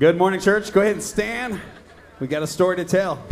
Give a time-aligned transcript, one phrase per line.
[0.00, 0.72] Good morning, church.
[0.72, 1.60] Go ahead and stand.
[2.20, 3.22] We got a story to tell.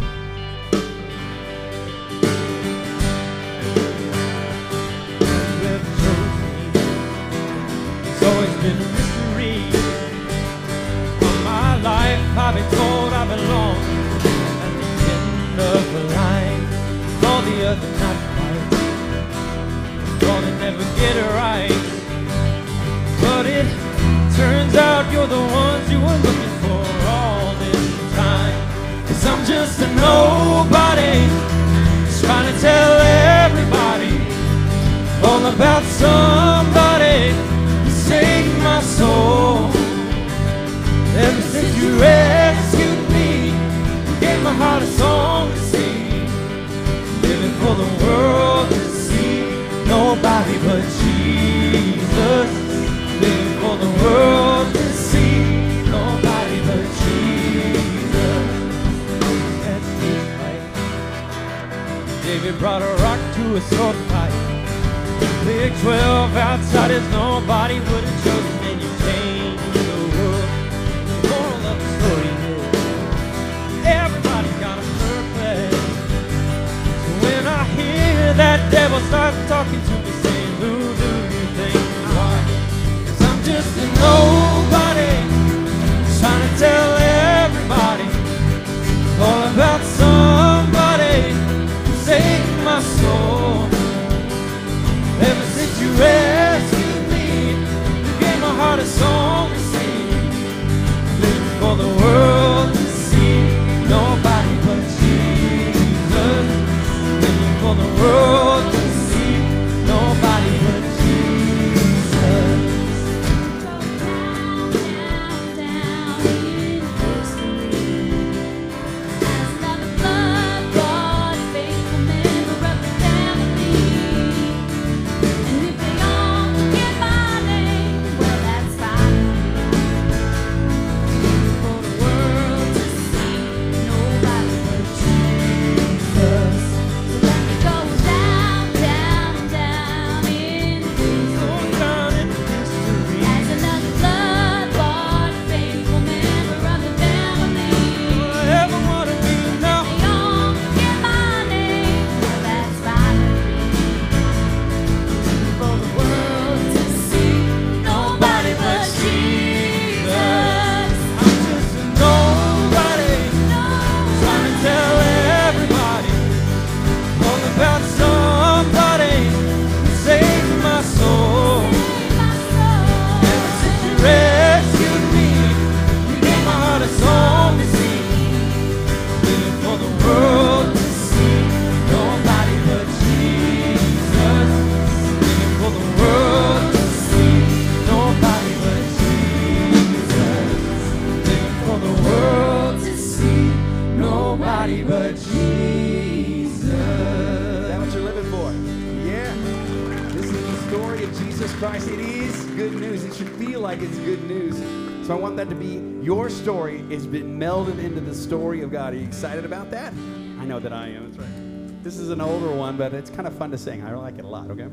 [208.88, 209.92] Anybody excited about that?
[209.92, 211.12] I know that I am.
[211.12, 211.85] That's right.
[211.85, 213.85] This is an older one, but it's kind of fun to sing.
[213.85, 214.68] I like it a lot, okay?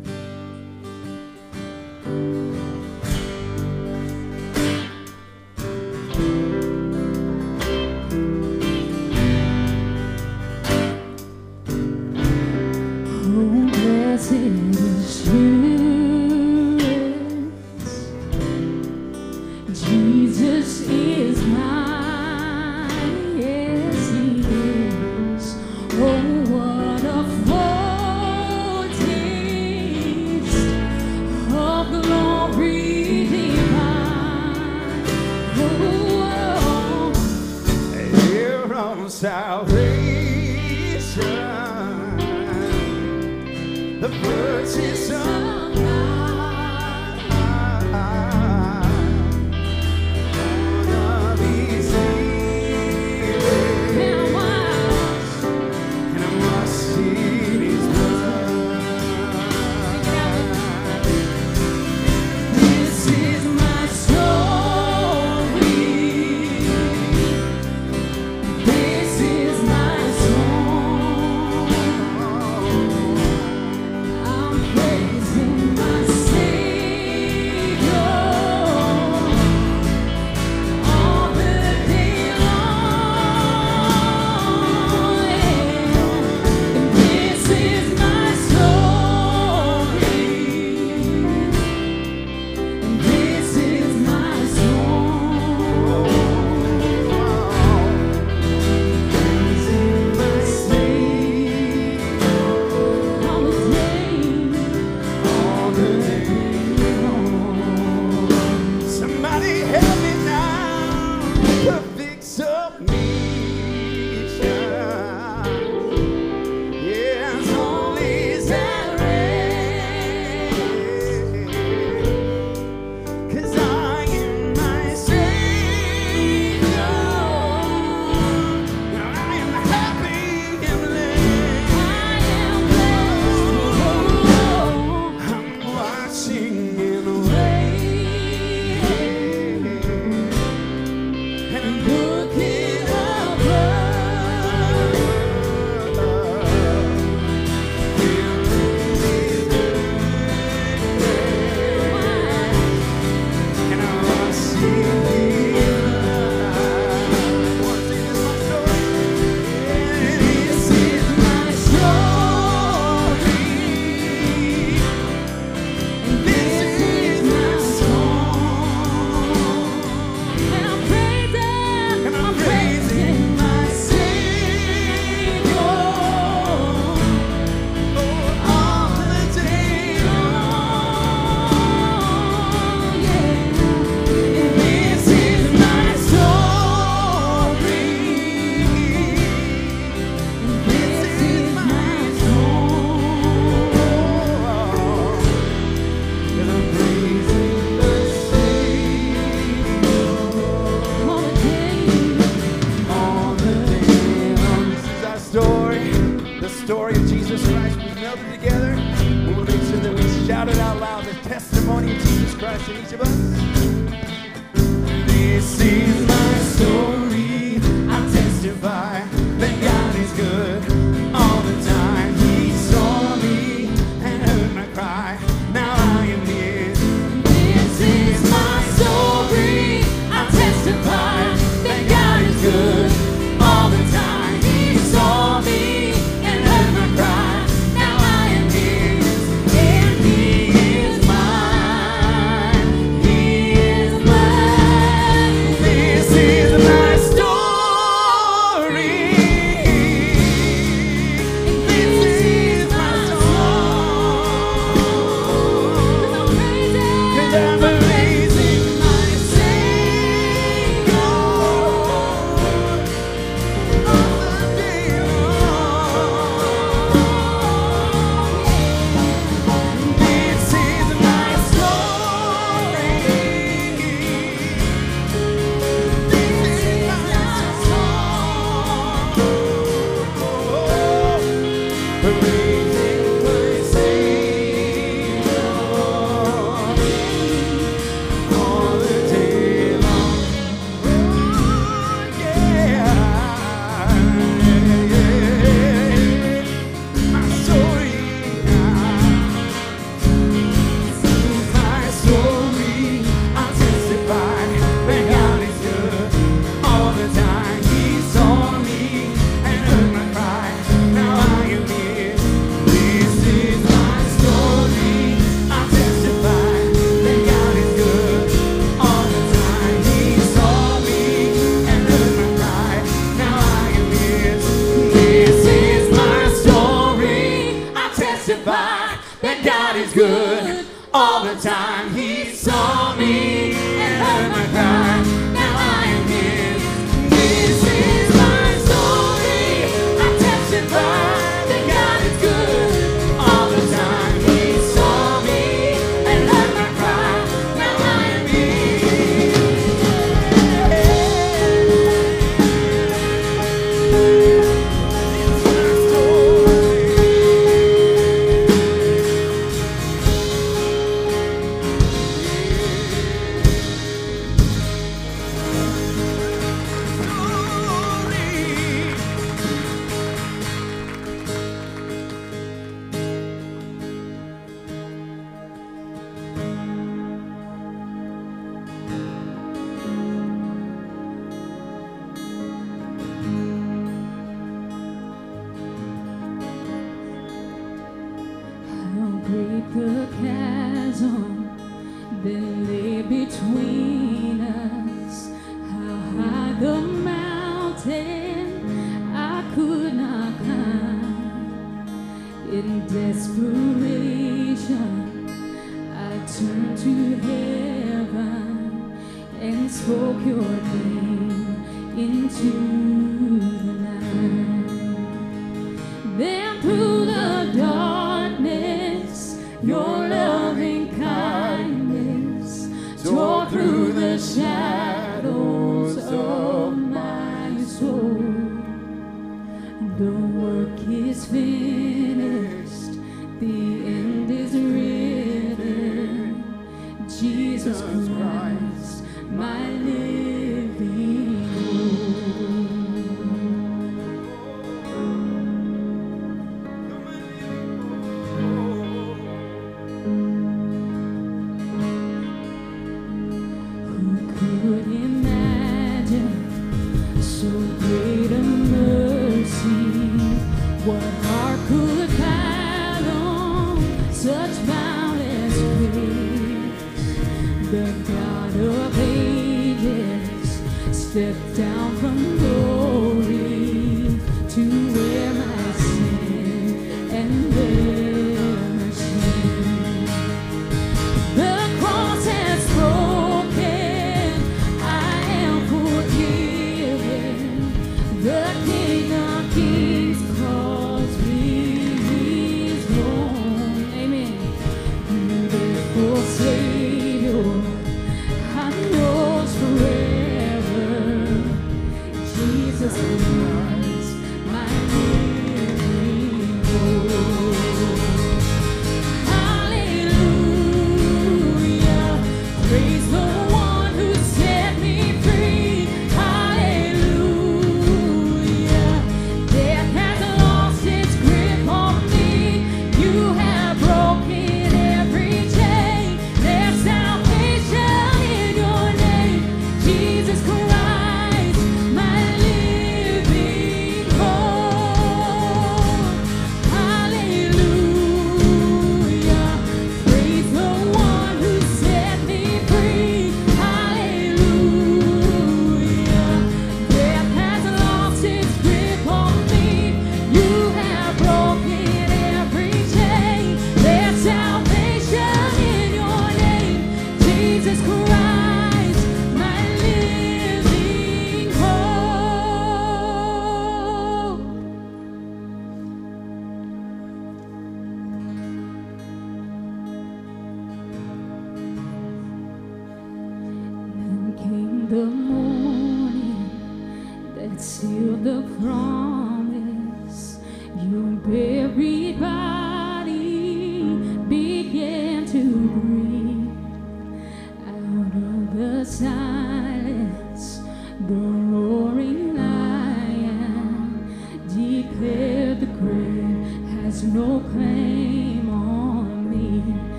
[581.25, 582.34] buried by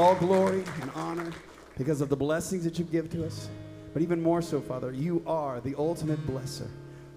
[0.00, 1.30] all glory and honor
[1.76, 3.48] because of the blessings that you give to us.
[3.92, 6.68] But even more so, Father, you are the ultimate blesser,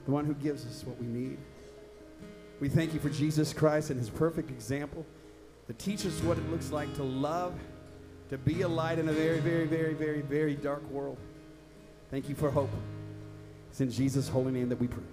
[0.06, 1.38] the one who gives us what we need.
[2.60, 5.06] We thank you for Jesus Christ and his perfect example
[5.68, 7.54] that teaches us what it looks like to love,
[8.30, 11.18] to be a light in a very, very, very, very, very dark world.
[12.12, 12.72] Thank you for hope.
[13.70, 15.04] It's in Jesus' holy name that we pray.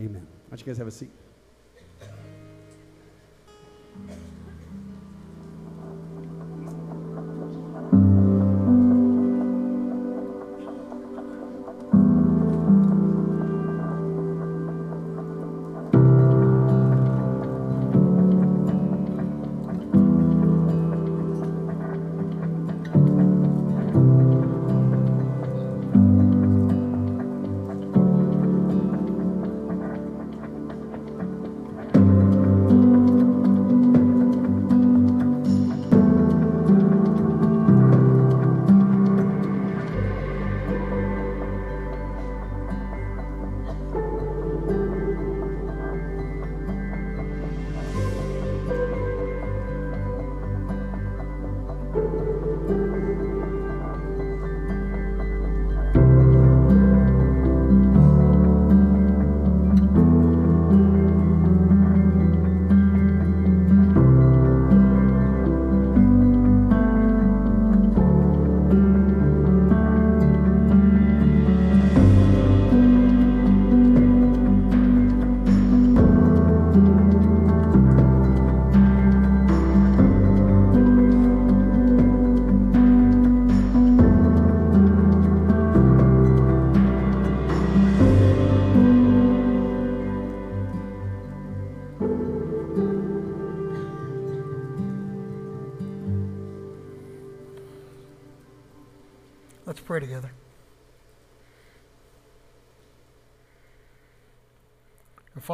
[0.00, 0.26] Amen.
[0.48, 1.10] Why don't you guys have a seat?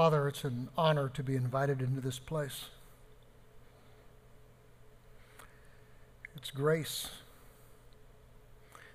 [0.01, 2.71] Father, it's an honor to be invited into this place.
[6.35, 7.11] It's grace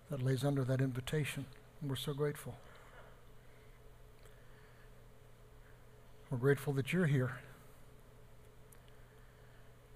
[0.09, 1.45] that lays under that invitation,
[1.79, 2.55] and we're so grateful.
[6.31, 7.37] We're grateful that you're here.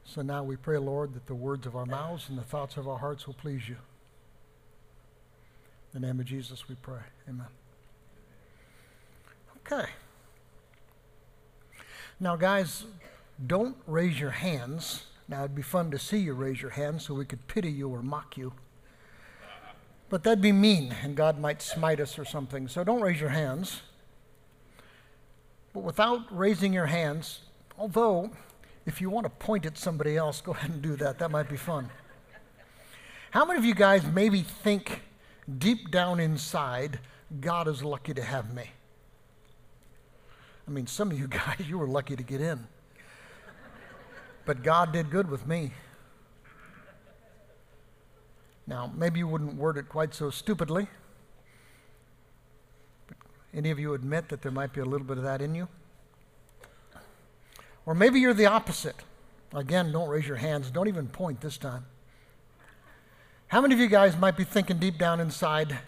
[0.05, 2.87] So now we pray, Lord, that the words of our mouths and the thoughts of
[2.87, 3.77] our hearts will please you.
[5.91, 7.01] In the name of Jesus, we pray.
[7.27, 7.47] Amen.
[9.65, 9.89] Okay.
[12.19, 12.85] Now, guys,
[13.45, 15.05] don't raise your hands.
[15.27, 17.87] Now, it'd be fun to see you raise your hands so we could pity you
[17.89, 18.53] or mock you.
[20.09, 22.67] But that'd be mean, and God might smite us or something.
[22.67, 23.81] So don't raise your hands.
[25.71, 27.41] But without raising your hands,
[27.77, 28.31] although
[28.85, 31.19] if you want to point at somebody else, go ahead and do that.
[31.19, 31.89] That might be fun.
[33.31, 35.03] How many of you guys maybe think
[35.59, 36.99] deep down inside,
[37.39, 38.71] God is lucky to have me?
[40.69, 42.67] I mean, some of you guys, you were lucky to get in.
[44.45, 45.71] But God did good with me.
[48.67, 50.87] Now, maybe you wouldn't word it quite so stupidly.
[53.07, 53.17] But
[53.51, 55.67] any of you admit that there might be a little bit of that in you?
[57.87, 58.97] Or maybe you're the opposite.
[59.55, 60.69] Again, don't raise your hands.
[60.69, 61.85] Don't even point this time.
[63.47, 65.79] How many of you guys might be thinking deep down inside,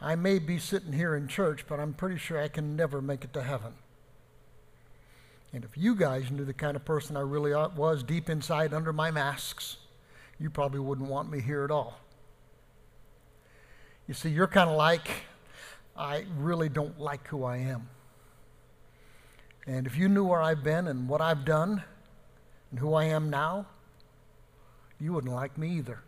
[0.00, 3.24] I may be sitting here in church, but I'm pretty sure I can never make
[3.24, 3.72] it to heaven?
[5.54, 8.92] And if you guys knew the kind of person I really was deep inside under
[8.92, 9.76] my masks,
[10.40, 12.00] you probably wouldn't want me here at all.
[14.08, 15.08] You see, you're kind of like,
[15.96, 17.88] I really don't like who I am.
[19.64, 21.84] And if you knew where I've been and what I've done
[22.72, 23.66] and who I am now,
[24.98, 26.00] you wouldn't like me either.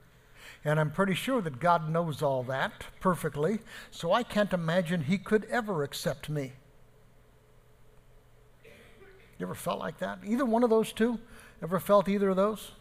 [0.64, 3.60] And I'm pretty sure that God knows all that perfectly,
[3.92, 6.54] so I can't imagine He could ever accept me.
[9.38, 10.20] You ever felt like that?
[10.24, 11.18] Either one of those two?
[11.62, 12.72] Ever felt either of those?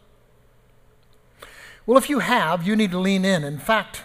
[1.84, 3.44] Well, if you have, you need to lean in.
[3.44, 4.02] In fact,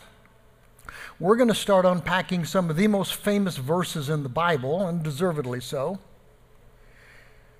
[1.19, 5.03] we're going to start unpacking some of the most famous verses in the Bible, and
[5.03, 5.99] deservedly so.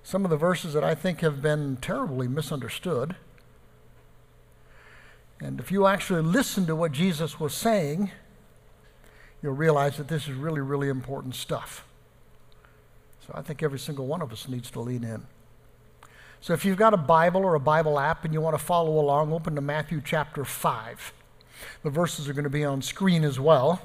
[0.04, 3.16] Some of the verses that I think have been terribly misunderstood.
[5.40, 8.12] And if you actually listen to what Jesus was saying,
[9.42, 11.86] you'll realize that this is really, really important stuff.
[13.34, 15.26] I think every single one of us needs to lean in.
[16.42, 19.00] So if you've got a Bible or a Bible app and you want to follow
[19.00, 21.14] along, open to Matthew chapter 5.
[21.84, 23.82] The verses are going to be on screen as well.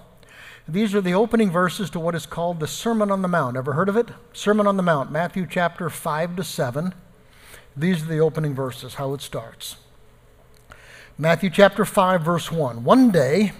[0.66, 3.56] These are the opening verses to what is called the Sermon on the Mount.
[3.56, 4.08] Ever heard of it?
[4.32, 6.94] Sermon on the Mount, Matthew chapter 5 to 7.
[7.76, 9.76] These are the opening verses, how it starts.
[11.18, 12.84] Matthew chapter 5, verse 1.
[12.84, 13.52] One day,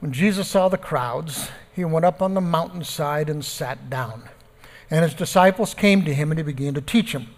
[0.00, 4.28] when Jesus saw the crowds, he went up on the mountainside and sat down.
[4.90, 7.28] And his disciples came to him and he began to teach them.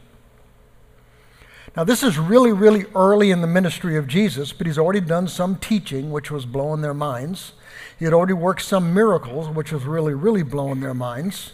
[1.77, 5.27] Now, this is really, really early in the ministry of Jesus, but he's already done
[5.27, 7.53] some teaching, which was blowing their minds.
[7.99, 11.53] He had already worked some miracles, which was really, really blowing their minds.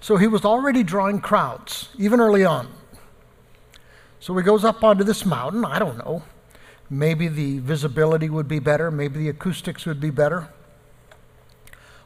[0.00, 2.68] So he was already drawing crowds, even early on.
[4.18, 5.64] So he goes up onto this mountain.
[5.64, 6.22] I don't know.
[6.88, 10.48] Maybe the visibility would be better, maybe the acoustics would be better.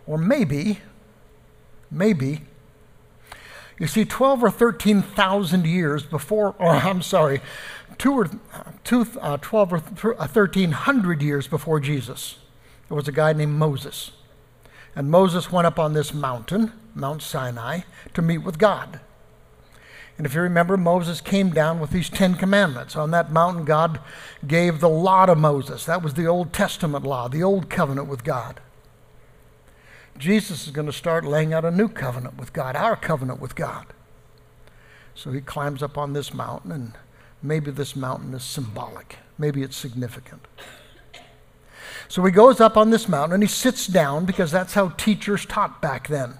[0.06, 0.80] Or maybe,
[1.90, 2.42] maybe,
[3.78, 7.40] you see, 12 or 13,000 years before, or I'm sorry,
[7.98, 8.30] two or
[8.84, 12.36] two, uh, 12 or 1,300 uh, years before Jesus,
[12.88, 14.12] there was a guy named Moses.
[14.96, 17.80] And Moses went up on this mountain, Mount Sinai,
[18.14, 19.00] to meet with God.
[20.16, 22.94] And if you remember, Moses came down with these Ten Commandments.
[22.94, 23.98] On that mountain, God
[24.46, 25.84] gave the law to Moses.
[25.86, 28.60] That was the Old Testament law, the Old Covenant with God.
[30.18, 33.54] Jesus is going to start laying out a new covenant with God, our covenant with
[33.54, 33.86] God.
[35.14, 36.92] So he climbs up on this mountain, and
[37.42, 39.18] maybe this mountain is symbolic.
[39.38, 40.46] Maybe it's significant.
[42.08, 45.46] So he goes up on this mountain and he sits down because that's how teachers
[45.46, 46.38] taught back then.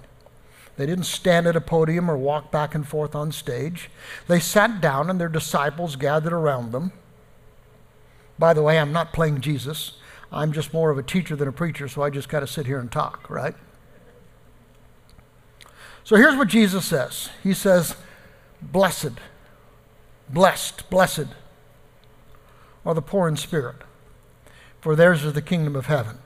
[0.77, 3.89] They didn't stand at a podium or walk back and forth on stage.
[4.27, 6.91] They sat down and their disciples gathered around them.
[8.37, 9.93] By the way, I'm not playing Jesus.
[10.31, 12.65] I'm just more of a teacher than a preacher, so I just got to sit
[12.65, 13.55] here and talk, right?
[16.05, 17.95] So here's what Jesus says He says,
[18.61, 19.13] Blessed,
[20.29, 21.27] blessed, blessed
[22.85, 23.77] are the poor in spirit,
[24.79, 26.19] for theirs is the kingdom of heaven.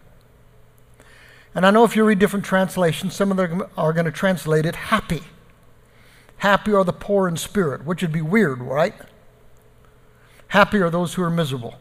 [1.55, 4.65] And I know if you read different translations, some of them are going to translate
[4.65, 5.23] it happy.
[6.37, 8.93] Happy are the poor in spirit, which would be weird, right?
[10.49, 11.79] Happy are those who are miserable.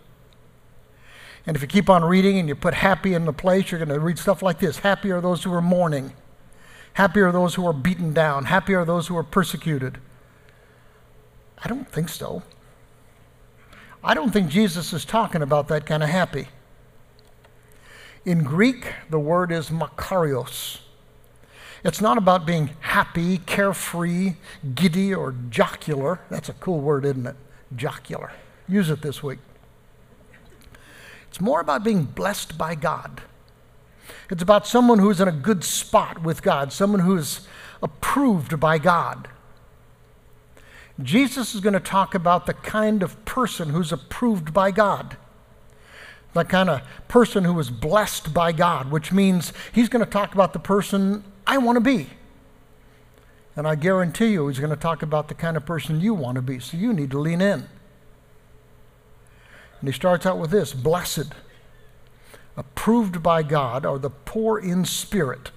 [1.46, 3.88] And if you keep on reading and you put happy in the place, you're going
[3.88, 6.12] to read stuff like this Happy are those who are mourning.
[6.94, 8.46] Happy are those who are beaten down.
[8.46, 9.98] Happy are those who are persecuted.
[11.62, 12.42] I don't think so.
[14.02, 16.48] I don't think Jesus is talking about that kind of happy.
[18.24, 20.80] In Greek, the word is makarios.
[21.84, 24.34] It's not about being happy, carefree,
[24.74, 26.20] giddy, or jocular.
[26.28, 27.36] That's a cool word, isn't it?
[27.74, 28.32] Jocular.
[28.68, 29.38] Use it this week.
[31.28, 33.22] It's more about being blessed by God.
[34.30, 37.46] It's about someone who's in a good spot with God, someone who's
[37.82, 39.28] approved by God.
[41.00, 45.16] Jesus is going to talk about the kind of person who's approved by God
[46.38, 50.34] the kind of person who is blessed by God, which means he's going to talk
[50.34, 52.10] about the person I want to be.
[53.56, 56.36] And I guarantee you, he's going to talk about the kind of person you want
[56.36, 56.60] to be.
[56.60, 57.68] So you need to lean in.
[59.80, 61.32] And he starts out with this Blessed,
[62.58, 65.50] approved by God, are the poor in spirit,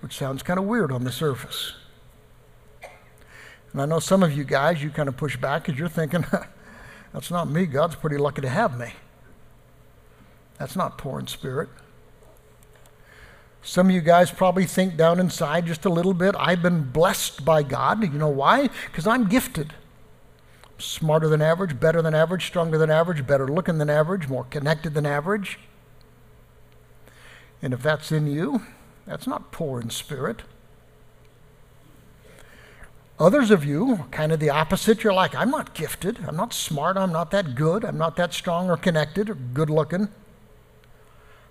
[0.00, 1.74] which sounds kind of weird on the surface.
[3.72, 6.24] And I know some of you guys, you kind of push back because you're thinking,
[7.12, 7.66] that's not me.
[7.66, 8.94] God's pretty lucky to have me.
[10.58, 11.68] That's not poor in spirit.
[13.62, 17.44] Some of you guys probably think down inside just a little bit, I've been blessed
[17.44, 18.02] by God.
[18.02, 18.70] You know why?
[18.86, 19.74] Because I'm gifted.
[20.78, 24.94] Smarter than average, better than average, stronger than average, better looking than average, more connected
[24.94, 25.58] than average.
[27.60, 28.62] And if that's in you,
[29.06, 30.42] that's not poor in spirit.
[33.18, 36.96] Others of you, kind of the opposite, you're like, I'm not gifted, I'm not smart,
[36.96, 40.08] I'm not that good, I'm not that strong or connected or good looking.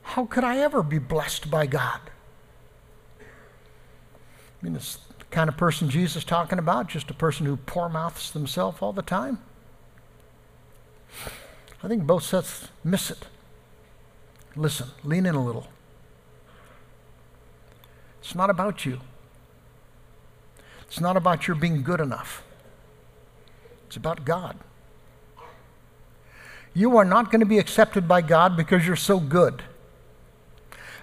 [0.02, 2.00] How could I ever be blessed by God?
[3.20, 3.24] I
[4.62, 5.00] mean, it's
[5.32, 9.02] kind of person Jesus talking about, just a person who poor mouths themselves all the
[9.02, 9.40] time.
[11.84, 13.28] I think both sets miss it.
[14.56, 15.68] Listen, lean in a little.
[18.20, 19.00] It's not about you.
[20.88, 22.44] It's not about your being good enough.
[23.86, 24.58] It's about God.
[26.74, 29.64] You are not going to be accepted by God because you're so good.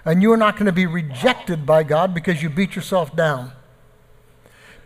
[0.03, 3.51] And you are not going to be rejected by God because you beat yourself down.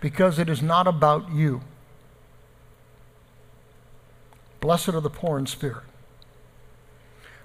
[0.01, 1.61] Because it is not about you.
[4.61, 5.83] Blessed are the poor in spirit.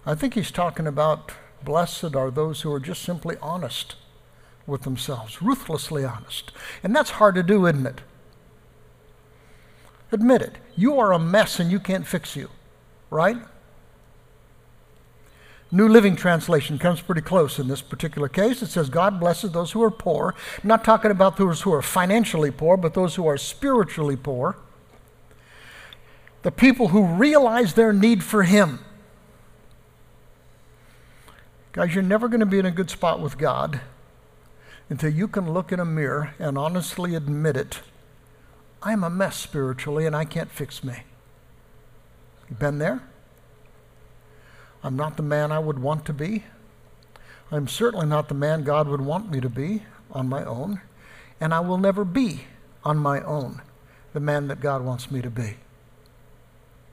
[0.06, 1.32] I think he's talking about
[1.64, 3.96] blessed are those who are just simply honest
[4.66, 6.52] with themselves, ruthlessly honest.
[6.82, 8.00] And that's hard to do, isn't it?
[10.12, 10.58] Admit it.
[10.76, 12.50] You are a mess and you can't fix you,
[13.10, 13.38] right?
[15.74, 18.62] New Living Translation comes pretty close in this particular case.
[18.62, 20.32] It says, God blesses those who are poor.
[20.62, 24.56] Not talking about those who are financially poor, but those who are spiritually poor.
[26.42, 28.84] The people who realize their need for Him.
[31.72, 33.80] Guys, you're never going to be in a good spot with God
[34.88, 37.80] until you can look in a mirror and honestly admit it.
[38.80, 41.02] I'm a mess spiritually and I can't fix me.
[42.48, 43.02] You been there?
[44.84, 46.44] I'm not the man I would want to be.
[47.50, 50.82] I'm certainly not the man God would want me to be on my own.
[51.40, 52.42] And I will never be
[52.84, 53.62] on my own
[54.12, 55.56] the man that God wants me to be.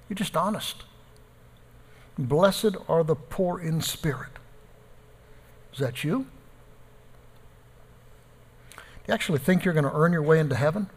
[0.07, 0.83] You're just honest.
[2.17, 4.31] Blessed are the poor in spirit.
[5.73, 6.27] Is that you?
[8.75, 10.89] Do you actually think you're going to earn your way into heaven?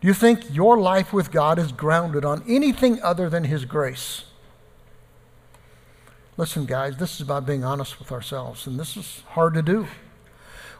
[0.00, 4.24] Do you think your life with God is grounded on anything other than His grace?
[6.36, 9.86] Listen, guys, this is about being honest with ourselves, and this is hard to do.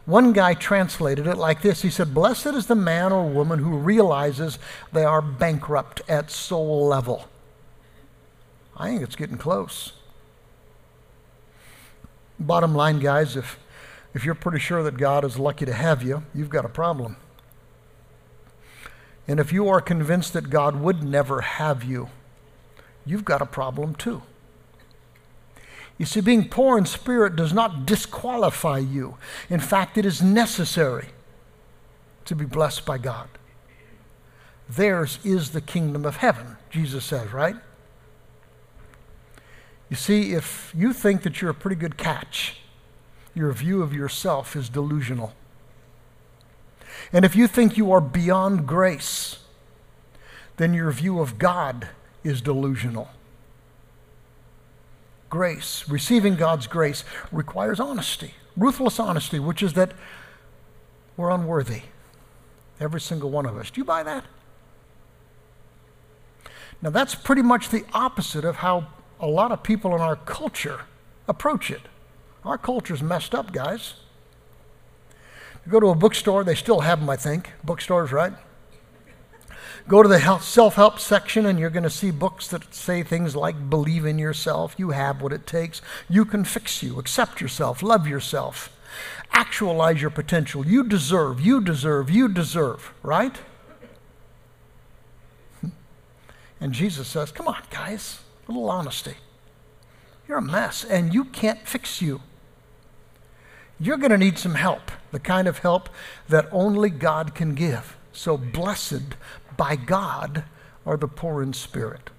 [0.04, 3.76] One guy translated it like this He said, Blessed is the man or woman who
[3.76, 4.58] realizes
[4.92, 7.28] they are bankrupt at soul level.
[8.76, 9.92] I think it's getting close.
[12.38, 13.58] Bottom line, guys, if,
[14.12, 17.16] if you're pretty sure that God is lucky to have you, you've got a problem.
[19.28, 22.08] And if you are convinced that God would never have you,
[23.06, 24.22] you've got a problem too.
[25.98, 29.16] You see, being poor in spirit does not disqualify you.
[29.48, 31.09] In fact, it is necessary
[32.24, 33.28] to be blessed by God.
[34.68, 37.57] Theirs is the kingdom of heaven, Jesus says, right?
[39.88, 42.60] You see, if you think that you're a pretty good catch,
[43.35, 45.33] your view of yourself is delusional.
[47.12, 49.38] And if you think you are beyond grace,
[50.56, 51.88] then your view of God
[52.25, 53.10] is delusional
[55.35, 59.90] grace, receiving God's grace, requires honesty, ruthless honesty, which is that
[61.16, 61.82] we're unworthy.
[62.78, 63.68] Every single one of us.
[63.68, 64.24] Do you buy that?
[66.80, 68.87] Now, that's pretty much the opposite of how
[69.18, 70.82] a lot of people in our culture
[71.26, 71.82] approach it.
[72.44, 73.94] Our culture's messed up, guys.
[75.66, 77.50] You go to a bookstore, they still have them, I think.
[77.64, 78.35] Bookstores, right?
[79.87, 83.37] Go to the self help section, and you're going to see books that say things
[83.37, 87.82] like believe in yourself, you have what it takes, you can fix you, accept yourself,
[87.82, 88.74] love yourself,
[89.30, 90.66] actualize your potential.
[90.66, 93.37] You deserve, you deserve, you deserve, right?
[96.60, 99.16] And Jesus says, Come on, guys, a little honesty.
[100.26, 102.22] You're a mess, and you can't fix you.
[103.78, 105.90] You're going to need some help, the kind of help
[106.28, 107.98] that only God can give.
[108.15, 109.17] So blessed
[109.56, 110.44] by God
[110.87, 112.10] are the poor in spirit.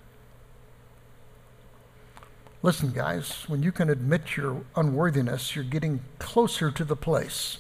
[2.62, 7.60] Listen, guys, when you can admit your unworthiness, you're getting closer to the place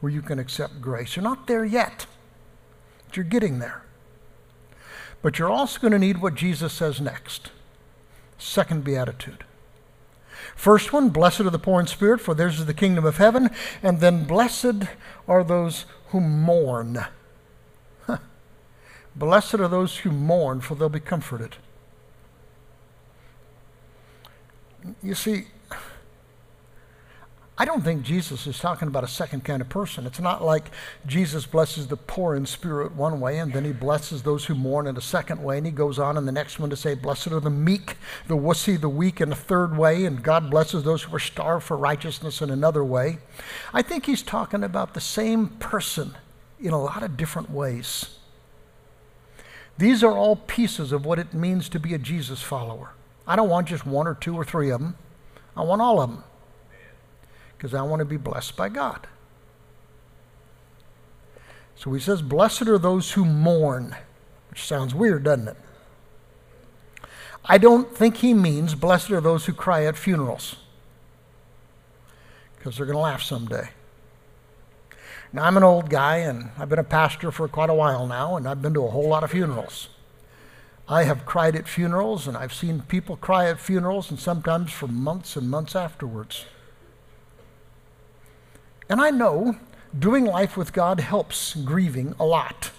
[0.00, 1.16] where you can accept grace.
[1.16, 2.06] You're not there yet,
[3.06, 3.82] but you're getting there.
[5.20, 7.50] But you're also going to need what Jesus says next.
[8.38, 9.44] Second beatitude.
[10.56, 13.50] First one, blessed are the poor in spirit, for theirs is the kingdom of heaven.
[13.82, 14.84] And then blessed
[15.28, 17.04] are those who mourn
[19.16, 21.56] Blessed are those who mourn, for they'll be comforted.
[25.02, 25.46] You see,
[27.60, 30.06] I don't think Jesus is talking about a second kind of person.
[30.06, 30.70] It's not like
[31.06, 34.86] Jesus blesses the poor in spirit one way and then he blesses those who mourn
[34.86, 37.32] in a second way and he goes on in the next one to say, Blessed
[37.32, 37.98] are the meek,
[38.28, 41.66] the wussy, the weak in a third way, and God blesses those who are starved
[41.66, 43.18] for righteousness in another way.
[43.74, 46.16] I think he's talking about the same person
[46.58, 48.19] in a lot of different ways.
[49.80, 52.90] These are all pieces of what it means to be a Jesus follower.
[53.26, 54.94] I don't want just one or two or three of them,
[55.56, 56.24] I want all of them
[57.56, 59.06] because I want to be blessed by God.
[61.76, 63.96] So he says, Blessed are those who mourn,
[64.50, 65.56] which sounds weird, doesn't it?
[67.46, 70.56] I don't think he means blessed are those who cry at funerals
[72.58, 73.70] because they're going to laugh someday.
[75.32, 78.36] Now, I'm an old guy and I've been a pastor for quite a while now,
[78.36, 79.88] and I've been to a whole lot of funerals.
[80.88, 84.88] I have cried at funerals, and I've seen people cry at funerals, and sometimes for
[84.88, 86.46] months and months afterwards.
[88.88, 89.54] And I know
[89.96, 92.72] doing life with God helps grieving a lot.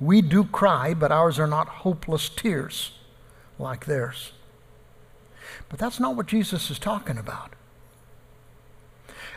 [0.00, 2.90] We do cry, but ours are not hopeless tears
[3.56, 4.32] like theirs.
[5.68, 7.52] But that's not what Jesus is talking about.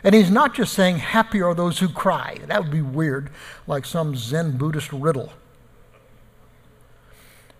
[0.04, 2.38] And he's not just saying, happy are those who cry.
[2.46, 3.30] That would be weird,
[3.66, 5.32] like some Zen Buddhist riddle.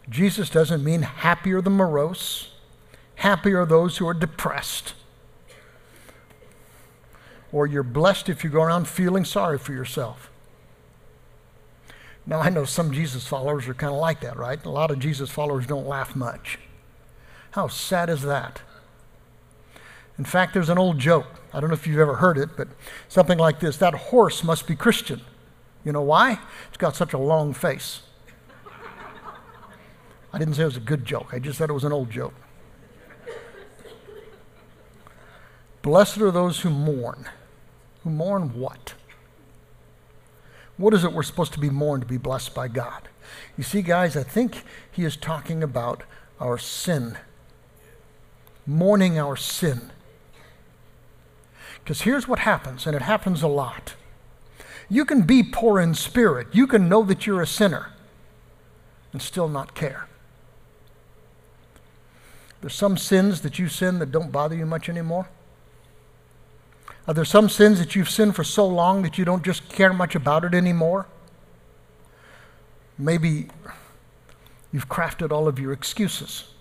[0.08, 2.52] Jesus doesn't mean happy are the morose,
[3.16, 4.94] happy are those who are depressed
[7.52, 10.30] or you're blessed if you go around feeling sorry for yourself.
[12.26, 14.62] Now, I know some Jesus followers are kind of like that, right?
[14.64, 16.58] A lot of Jesus followers don't laugh much.
[17.52, 18.60] How sad is that?
[20.18, 21.26] In fact, there's an old joke.
[21.58, 22.68] I don't know if you've ever heard it, but
[23.08, 25.22] something like this that horse must be Christian.
[25.84, 26.38] You know why?
[26.68, 28.02] It's got such a long face.
[30.32, 32.10] I didn't say it was a good joke, I just said it was an old
[32.10, 32.34] joke.
[35.82, 37.28] Blessed are those who mourn
[38.04, 38.94] who mourn what?
[40.76, 43.08] What is it we're supposed to be mourned to be blessed by God?
[43.56, 46.04] You see, guys, I think he is talking about
[46.38, 47.18] our sin,
[48.64, 49.90] mourning our sin.
[51.88, 53.94] Because here's what happens, and it happens a lot.
[54.90, 57.92] You can be poor in spirit, you can know that you're a sinner,
[59.10, 60.06] and still not care.
[62.60, 65.30] There's some sins that you sin that don't bother you much anymore.
[67.06, 69.94] Are there some sins that you've sinned for so long that you don't just care
[69.94, 71.06] much about it anymore?
[72.98, 73.48] Maybe
[74.74, 76.52] you've crafted all of your excuses.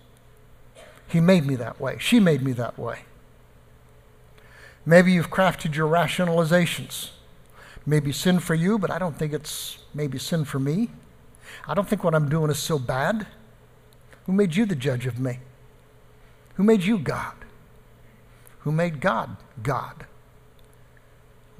[1.06, 1.98] He made me that way.
[2.00, 3.00] She made me that way.
[4.88, 7.10] Maybe you've crafted your rationalizations.
[7.86, 10.90] Maybe sin for you, but I don't think it's maybe sin for me.
[11.68, 13.28] I don't think what I'm doing is so bad.
[14.26, 15.40] Who made you the judge of me?
[16.56, 17.36] Who made you God?
[18.60, 20.06] Who made God God?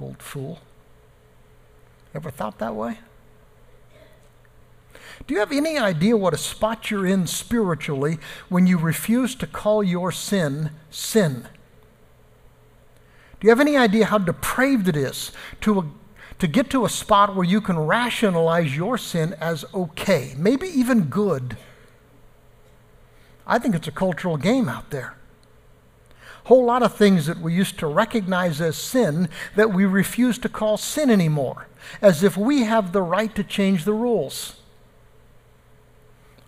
[0.00, 0.60] Old fool.
[2.14, 2.98] Ever thought that way?
[5.26, 8.18] Do you have any idea what a spot you're in spiritually
[8.48, 11.46] when you refuse to call your sin sin?
[13.40, 15.86] Do you have any idea how depraved it is to, a,
[16.38, 21.04] to get to a spot where you can rationalize your sin as okay, maybe even
[21.04, 21.56] good?
[23.46, 25.18] I think it's a cultural game out there
[26.48, 30.48] whole lot of things that we used to recognize as sin that we refuse to
[30.48, 31.66] call sin anymore,
[32.00, 34.54] as if we have the right to change the rules.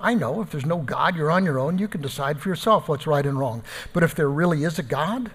[0.00, 1.76] I know if there's no God, you're on your own.
[1.76, 3.62] You can decide for yourself what's right and wrong.
[3.92, 5.32] But if there really is a God,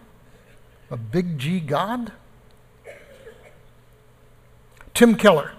[0.89, 2.11] a big G God,
[4.93, 5.51] Tim Keller,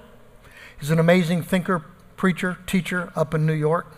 [0.81, 1.85] he's an amazing thinker,
[2.16, 3.97] preacher, teacher up in New York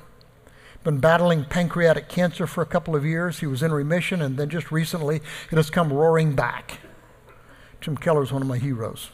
[0.85, 3.41] been battling pancreatic cancer for a couple of years.
[3.41, 5.17] He was in remission, and then just recently
[5.51, 6.79] it has come roaring back.
[7.81, 9.11] Tim Keller is one of my heroes.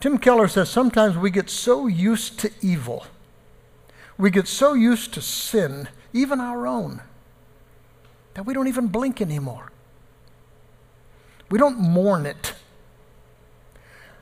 [0.00, 3.06] Tim Keller says sometimes we get so used to evil,
[4.18, 7.02] we get so used to sin, even our own,
[8.34, 9.71] that we don't even blink anymore.
[11.52, 12.54] We don't mourn it.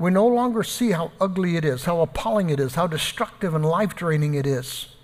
[0.00, 3.64] We no longer see how ugly it is, how appalling it is, how destructive and
[3.64, 4.96] life draining it is.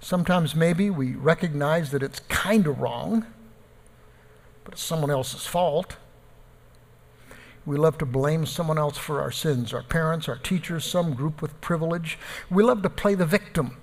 [0.00, 3.26] Sometimes maybe we recognize that it's kind of wrong,
[4.64, 5.98] but it's someone else's fault.
[7.64, 11.40] We love to blame someone else for our sins our parents, our teachers, some group
[11.40, 12.18] with privilege.
[12.50, 13.76] We love to play the victim.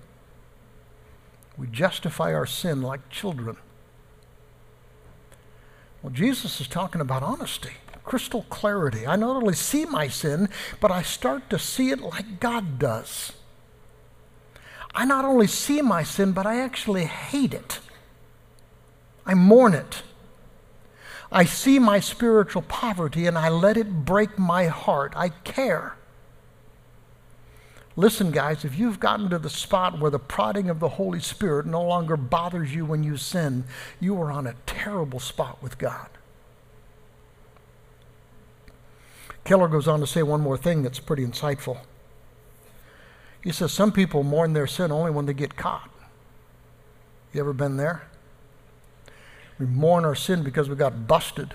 [1.57, 3.55] We justify our sin like children.
[6.05, 7.71] Well, Jesus is talking about honesty.
[8.03, 9.07] crystal clarity.
[9.07, 10.49] I not only see my sin,
[10.79, 13.31] but I start to see it like God does.
[14.93, 17.79] I not only see my sin, but I actually hate it.
[19.25, 20.03] I mourn it.
[21.31, 25.13] I see my spiritual poverty and I let it break my heart.
[25.15, 25.95] I care.
[27.97, 31.65] Listen, guys, if you've gotten to the spot where the prodding of the Holy Spirit
[31.65, 33.63] no longer bothers you when you sin,
[34.01, 36.09] you are on a terrible spot with God.
[39.45, 41.79] Keller goes on to say one more thing that's pretty insightful.
[43.41, 45.89] He says some people mourn their sin only when they get caught.
[47.31, 48.07] You ever been there?
[49.59, 51.53] We mourn our sin because we got busted.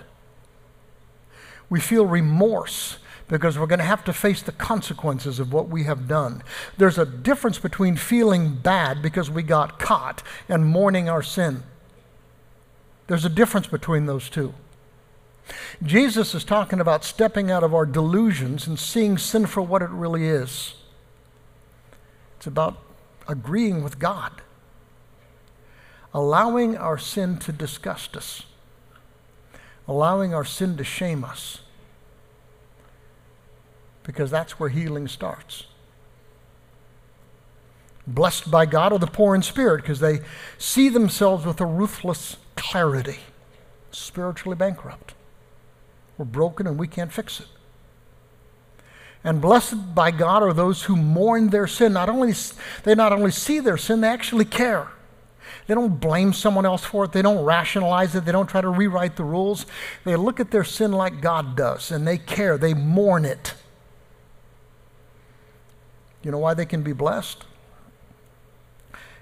[1.69, 2.97] We feel remorse
[3.31, 6.43] because we're going to have to face the consequences of what we have done.
[6.77, 11.63] There's a difference between feeling bad because we got caught and mourning our sin.
[13.07, 14.53] There's a difference between those two.
[15.81, 19.89] Jesus is talking about stepping out of our delusions and seeing sin for what it
[19.89, 20.75] really is.
[22.35, 22.79] It's about
[23.29, 24.41] agreeing with God,
[26.13, 28.43] allowing our sin to disgust us,
[29.87, 31.61] allowing our sin to shame us,
[34.03, 35.65] because that's where healing starts.
[38.07, 40.21] Blessed by God are the poor in spirit because they
[40.57, 43.19] see themselves with a ruthless clarity,
[43.91, 45.13] spiritually bankrupt.
[46.17, 47.47] We're broken and we can't fix it.
[49.23, 51.93] And blessed by God are those who mourn their sin.
[51.93, 52.33] Not only
[52.83, 54.87] they not only see their sin, they actually care.
[55.67, 57.11] They don't blame someone else for it.
[57.11, 58.25] They don't rationalize it.
[58.25, 59.67] They don't try to rewrite the rules.
[60.05, 62.57] They look at their sin like God does and they care.
[62.57, 63.53] They mourn it.
[66.23, 67.45] You know why they can be blessed?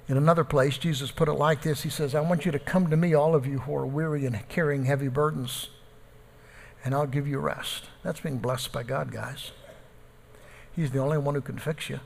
[0.07, 2.89] In another place, Jesus put it like this He says, I want you to come
[2.89, 5.69] to me, all of you who are weary and carrying heavy burdens,
[6.83, 7.85] and I'll give you rest.
[8.03, 9.51] That's being blessed by God, guys.
[10.75, 11.99] He's the only one who can fix you.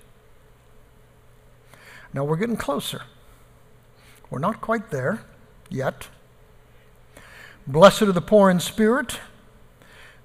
[2.14, 3.04] Now we're getting closer.
[4.30, 5.24] We're not quite there
[5.70, 6.08] yet.
[7.66, 9.20] Blessed are the poor in spirit.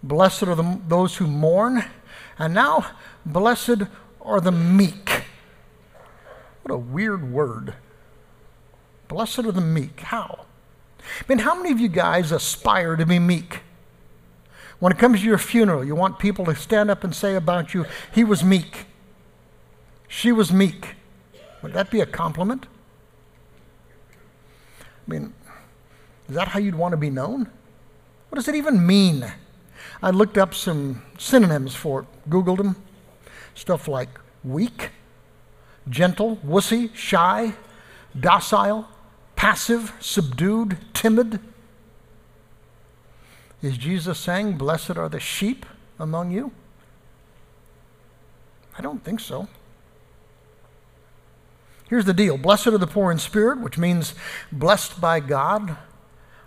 [0.02, 1.84] Blessed are the, those who mourn.
[2.38, 2.86] And now,
[3.24, 3.82] blessed
[4.28, 5.24] are the meek.
[6.62, 7.74] What a weird word.
[9.08, 10.00] Blessed are the meek.
[10.00, 10.44] How?
[11.00, 13.60] I mean, how many of you guys aspire to be meek?
[14.78, 17.74] When it comes to your funeral, you want people to stand up and say about
[17.74, 18.86] you, he was meek.
[20.06, 20.94] She was meek.
[21.62, 22.66] Would that be a compliment?
[24.80, 25.32] I mean,
[26.28, 27.50] is that how you'd want to be known?
[28.28, 29.32] What does it even mean?
[30.02, 32.76] I looked up some synonyms for it, Googled them.
[33.54, 34.08] Stuff like
[34.44, 34.90] weak,
[35.88, 37.54] gentle, wussy, shy,
[38.18, 38.88] docile,
[39.36, 41.40] passive, subdued, timid.
[43.62, 45.66] Is Jesus saying, Blessed are the sheep
[45.98, 46.52] among you?
[48.78, 49.48] I don't think so.
[51.88, 54.14] Here's the deal Blessed are the poor in spirit, which means
[54.52, 55.76] blessed by God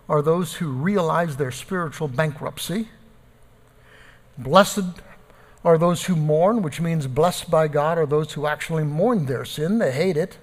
[0.08, 2.89] are those who realize their spiritual bankruptcy.
[4.38, 4.84] Blessed
[5.64, 9.45] are those who mourn, which means blessed by God are those who actually mourn their
[9.45, 9.78] sin.
[9.78, 10.38] They hate it.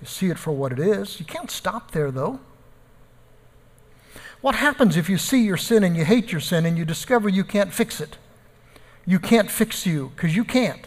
[0.00, 1.18] You see it for what it is.
[1.20, 2.40] You can't stop there, though.
[4.40, 7.28] What happens if you see your sin and you hate your sin and you discover
[7.28, 8.18] you can't fix it?
[9.04, 10.86] You can't fix you because you can't.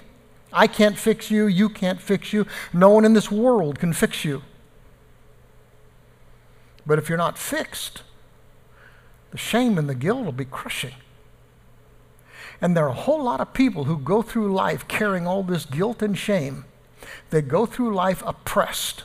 [0.53, 1.47] I can't fix you.
[1.47, 2.45] You can't fix you.
[2.73, 4.43] No one in this world can fix you.
[6.85, 8.03] But if you're not fixed,
[9.31, 10.95] the shame and the guilt will be crushing.
[12.61, 15.65] And there are a whole lot of people who go through life carrying all this
[15.65, 16.65] guilt and shame.
[17.31, 19.03] They go through life oppressed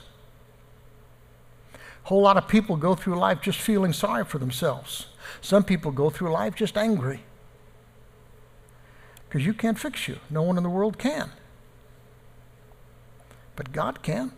[1.75, 5.07] A whole lot of people go through life just feeling sorry for themselves.
[5.41, 7.23] Some people go through life just angry.
[9.29, 10.19] Because you can't fix you.
[10.31, 11.31] No one in the world can.
[13.57, 14.33] But God can.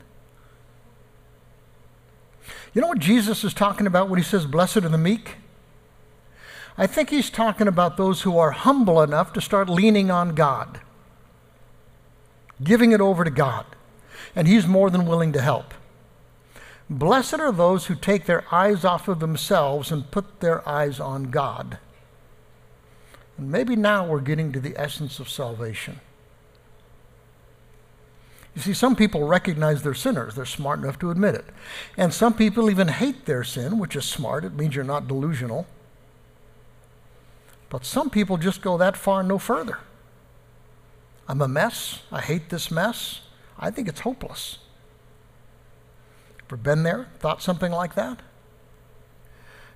[2.73, 5.37] You know what Jesus is talking about when he says, Blessed are the meek?
[6.81, 10.81] I think he's talking about those who are humble enough to start leaning on God,
[12.63, 13.67] giving it over to God.
[14.37, 15.75] And he's more than willing to help.
[16.89, 21.25] Blessed are those who take their eyes off of themselves and put their eyes on
[21.25, 21.79] God.
[23.37, 26.01] And maybe now we're getting to the essence of salvation.
[28.55, 30.35] You see, some people recognize they're sinners.
[30.35, 31.45] They're smart enough to admit it.
[31.97, 34.45] And some people even hate their sin, which is smart.
[34.45, 35.67] It means you're not delusional.
[37.71, 39.79] But some people just go that far no further.
[41.29, 42.01] I'm a mess.
[42.11, 43.21] I hate this mess.
[43.59, 44.59] I think it's hopeless.
[46.47, 47.09] Ever been there?
[47.19, 48.21] Thought something like that?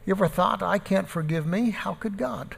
[0.07, 1.71] You ever thought, I can't forgive me?
[1.71, 2.57] How could God?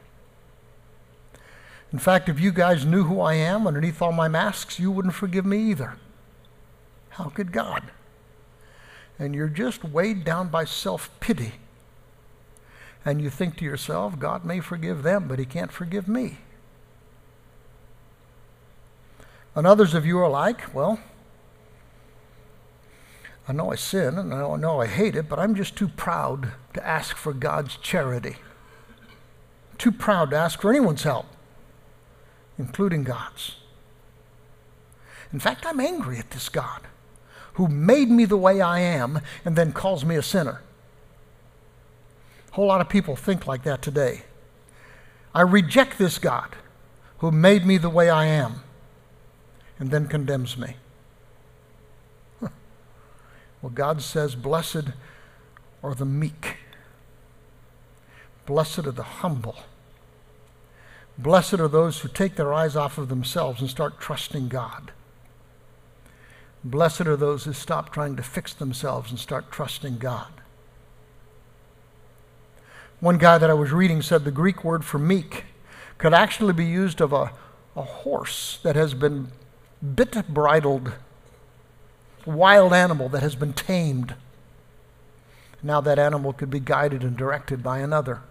[1.92, 5.14] In fact, if you guys knew who I am underneath all my masks, you wouldn't
[5.14, 5.96] forgive me either.
[7.10, 7.90] How could God?
[9.18, 11.52] And you're just weighed down by self pity.
[13.04, 16.38] And you think to yourself, God may forgive them, but He can't forgive me.
[19.54, 20.98] And others of you are like, well,
[23.46, 26.52] I know I sin and I know I hate it, but I'm just too proud
[26.72, 28.36] to ask for God's charity.
[29.76, 31.26] Too proud to ask for anyone's help,
[32.58, 33.56] including God's.
[35.32, 36.82] In fact, I'm angry at this God
[37.54, 40.62] who made me the way I am and then calls me a sinner.
[42.54, 44.22] A whole lot of people think like that today.
[45.34, 46.54] I reject this God
[47.18, 48.62] who made me the way I am
[49.80, 50.76] and then condemns me.
[52.40, 54.90] Well, God says, Blessed
[55.82, 56.58] are the meek,
[58.46, 59.56] blessed are the humble.
[61.18, 64.92] Blessed are those who take their eyes off of themselves and start trusting God.
[66.62, 70.43] Blessed are those who stop trying to fix themselves and start trusting God.
[73.04, 75.44] One guy that I was reading said the Greek word for meek
[75.98, 77.32] could actually be used of a,
[77.76, 79.30] a horse that has been
[79.94, 80.90] bit bridled
[82.26, 84.14] a wild animal that has been tamed.
[85.62, 88.22] Now that animal could be guided and directed by another.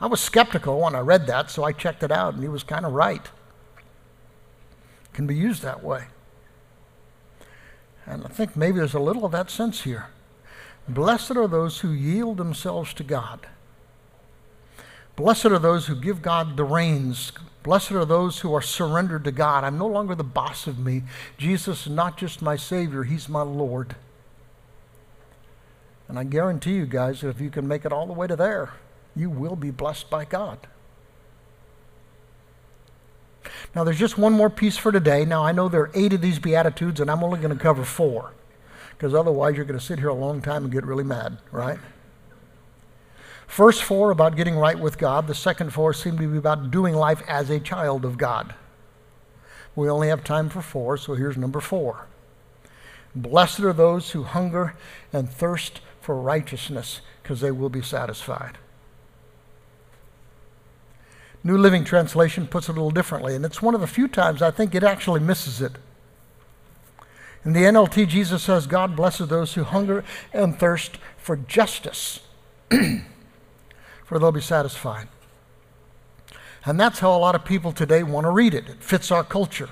[0.00, 2.62] I was skeptical when I read that, so I checked it out, and he was
[2.62, 3.28] kind of right.
[5.12, 6.04] Can be used that way.
[8.06, 10.06] And I think maybe there's a little of that sense here.
[10.94, 13.46] Blessed are those who yield themselves to God.
[15.16, 17.32] Blessed are those who give God the reins,
[17.62, 19.64] Blessed are those who are surrendered to God.
[19.64, 21.02] I'm no longer the boss of me.
[21.36, 23.96] Jesus is not just my Savior, He's my Lord.
[26.08, 28.34] And I guarantee you guys that if you can make it all the way to
[28.34, 28.72] there,
[29.14, 30.58] you will be blessed by God.
[33.74, 35.24] Now, there's just one more piece for today.
[35.24, 37.84] Now, I know there are eight of these Beatitudes, and I'm only going to cover
[37.84, 38.32] four,
[39.00, 41.78] because otherwise you're going to sit here a long time and get really mad, right?
[43.46, 46.94] First four about getting right with God, the second four seem to be about doing
[46.94, 48.54] life as a child of God.
[49.74, 52.08] We only have time for four, so here's number four.
[53.14, 54.74] Blessed are those who hunger
[55.14, 58.58] and thirst for righteousness, because they will be satisfied.
[61.42, 64.42] New Living Translation puts it a little differently, and it's one of the few times
[64.42, 65.72] I think it actually misses it.
[67.44, 72.20] In the NLT, Jesus says, God blesses those who hunger and thirst for justice.
[74.04, 75.08] for they'll be satisfied.
[76.64, 78.68] And that's how a lot of people today want to read it.
[78.68, 79.70] It fits our culture.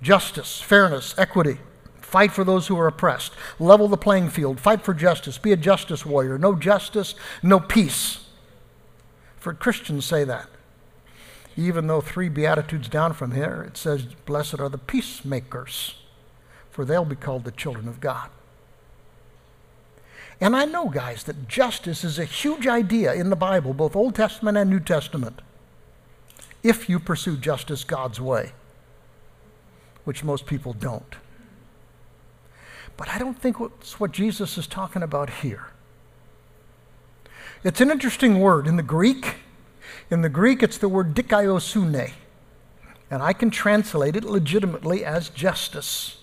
[0.00, 1.58] Justice, fairness, equity.
[2.00, 3.32] Fight for those who are oppressed.
[3.58, 4.60] Level the playing field.
[4.60, 5.38] Fight for justice.
[5.38, 6.38] Be a justice warrior.
[6.38, 8.26] No justice, no peace.
[9.38, 10.48] For Christians say that.
[11.56, 15.94] Even though three Beatitudes down from here, it says, Blessed are the peacemakers,
[16.72, 18.30] for they'll be called the children of God.
[20.40, 24.16] And I know, guys, that justice is a huge idea in the Bible, both Old
[24.16, 25.40] Testament and New Testament,
[26.64, 28.52] if you pursue justice God's way,
[30.02, 31.14] which most people don't.
[32.96, 35.68] But I don't think it's what Jesus is talking about here.
[37.62, 39.36] It's an interesting word in the Greek.
[40.10, 42.12] In the Greek, it's the word dikaiosune.
[43.10, 46.21] And I can translate it legitimately as justice.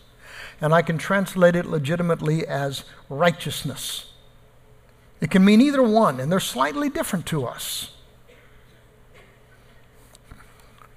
[0.61, 4.11] And I can translate it legitimately as righteousness.
[5.21, 7.91] It can mean either one, and they're slightly different to us.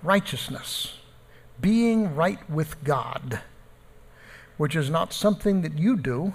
[0.03, 0.95] Righteousness,
[1.61, 3.41] being right with God,
[4.57, 6.35] which is not something that you do,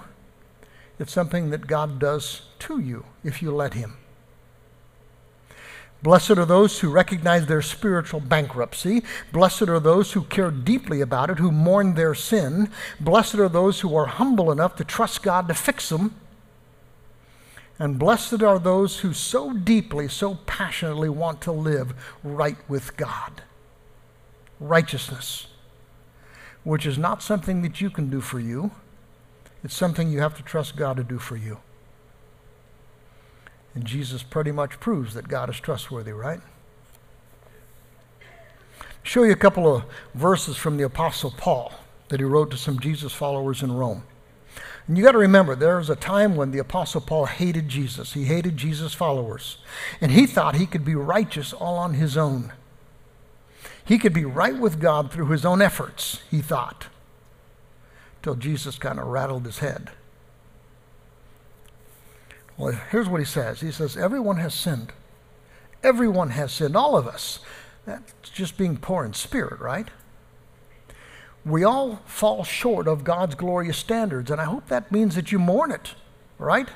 [0.98, 3.96] it's something that God does to you if you let Him.
[6.02, 9.02] Blessed are those who recognize their spiritual bankruptcy.
[9.32, 12.70] Blessed are those who care deeply about it, who mourn their sin.
[13.00, 16.14] Blessed are those who are humble enough to trust God to fix them.
[17.80, 21.94] And blessed are those who so deeply, so passionately want to live
[22.24, 23.42] right with God.
[24.60, 25.46] Righteousness,
[26.64, 28.72] which is not something that you can do for you,
[29.62, 31.58] it's something you have to trust God to do for you.
[33.78, 36.40] And Jesus pretty much proves that God is trustworthy, right?
[39.04, 41.72] Show you a couple of verses from the Apostle Paul
[42.08, 44.02] that he wrote to some Jesus followers in Rome.
[44.88, 48.14] And you got to remember, there was a time when the Apostle Paul hated Jesus.
[48.14, 49.58] He hated Jesus' followers.
[50.00, 52.52] And he thought he could be righteous all on his own.
[53.84, 56.88] He could be right with God through his own efforts, he thought,
[58.24, 59.92] till Jesus kind of rattled his head.
[62.58, 64.92] Well, here's what he says He says, Everyone has sinned.
[65.82, 67.38] Everyone has sinned, all of us.
[67.86, 69.88] That's just being poor in spirit, right?
[71.46, 75.38] We all fall short of God's glorious standards, and I hope that means that you
[75.38, 75.94] mourn it,
[76.36, 76.68] right?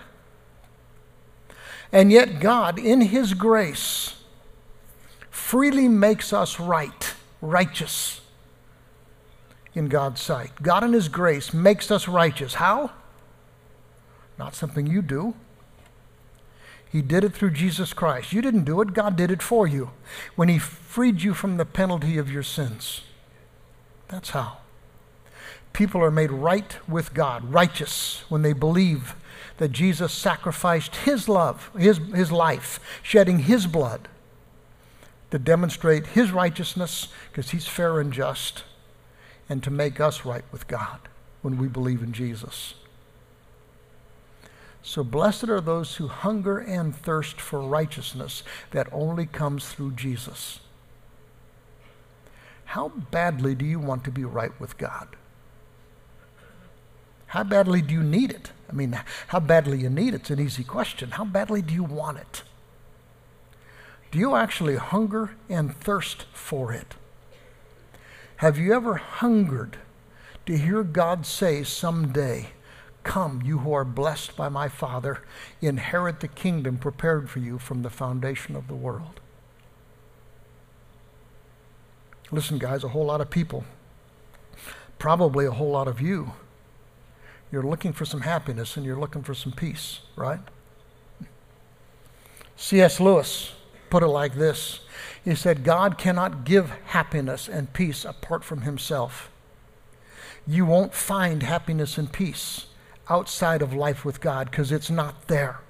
[1.90, 4.14] And yet, God, in His grace,
[5.28, 7.12] freely makes us right,
[7.42, 8.22] righteous
[9.74, 10.52] in God's sight.
[10.62, 12.54] God, in His grace, makes us righteous.
[12.54, 12.92] How?
[14.38, 15.34] Not something you do.
[16.92, 18.34] He did it through Jesus Christ.
[18.34, 19.92] You didn't do it, God did it for you
[20.36, 23.00] when He freed you from the penalty of your sins.
[24.08, 24.58] That's how.
[25.72, 29.14] People are made right with God, righteous, when they believe
[29.56, 34.08] that Jesus sacrificed His love, His, his life, shedding His blood
[35.30, 38.64] to demonstrate His righteousness because He's fair and just,
[39.48, 41.00] and to make us right with God
[41.40, 42.74] when we believe in Jesus.
[44.82, 50.58] So blessed are those who hunger and thirst for righteousness that only comes through Jesus.
[52.64, 55.08] How badly do you want to be right with God?
[57.26, 58.50] How badly do you need it?
[58.68, 61.12] I mean, how badly you need it's an easy question.
[61.12, 62.42] How badly do you want it?
[64.10, 66.94] Do you actually hunger and thirst for it?
[68.36, 69.78] Have you ever hungered
[70.46, 72.50] to hear God say someday,
[73.04, 75.22] Come, you who are blessed by my Father,
[75.60, 79.20] inherit the kingdom prepared for you from the foundation of the world.
[82.30, 83.64] Listen, guys, a whole lot of people,
[84.98, 86.32] probably a whole lot of you,
[87.50, 90.40] you're looking for some happiness and you're looking for some peace, right?
[92.56, 93.00] C.S.
[93.00, 93.52] Lewis
[93.90, 94.80] put it like this
[95.22, 99.28] He said, God cannot give happiness and peace apart from Himself.
[100.46, 102.66] You won't find happiness and peace
[103.08, 105.60] outside of life with God because it's not there.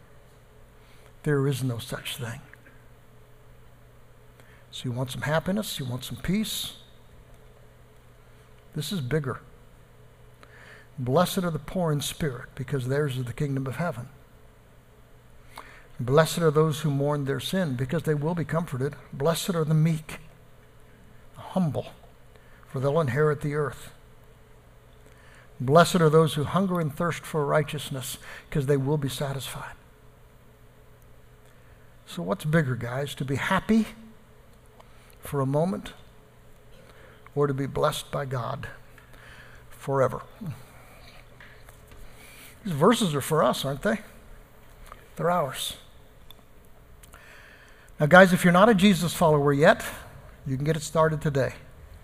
[1.23, 2.41] There is no such thing.
[4.71, 5.79] So, you want some happiness?
[5.79, 6.75] You want some peace?
[8.75, 9.41] This is bigger.
[10.99, 14.09] Blessed are the poor in spirit, because theirs is the kingdom of heaven.
[16.01, 18.97] Blessed are those who mourn their sin, because they will be comforted.
[19.13, 20.19] Blessed are the meek,
[21.35, 21.89] the humble,
[22.67, 23.93] for they'll inherit the earth.
[25.63, 29.75] Blessed are those who hunger and thirst for righteousness, because they will be satisfied.
[32.05, 33.15] So, what's bigger, guys?
[33.15, 33.87] To be happy
[35.21, 35.93] for a moment
[37.35, 38.67] or to be blessed by God
[39.71, 40.23] forever?
[42.65, 43.99] These verses are for us, aren't they?
[45.17, 45.77] They're ours.
[48.01, 49.85] Now, guys, if you're not a Jesus follower yet,
[50.45, 51.55] you can get it started today.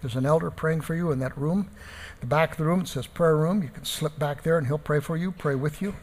[0.00, 1.70] There's an elder praying for you in that room.
[2.20, 3.62] The back of the room, it says prayer room.
[3.62, 5.94] You can slip back there and he'll pray for you, pray with you.